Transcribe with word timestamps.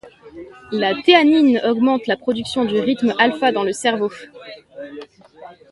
La 0.71 0.99
théanine 1.03 1.61
augmente 1.63 2.07
la 2.07 2.17
production 2.17 2.65
du 2.65 2.79
rythme 2.79 3.13
alpha 3.19 3.51
dans 3.51 3.61
le 3.61 3.71
cerveau. 3.71 4.09